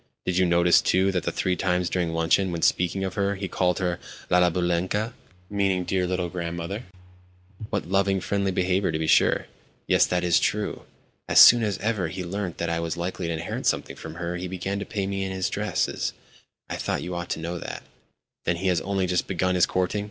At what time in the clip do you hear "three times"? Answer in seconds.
1.31-1.87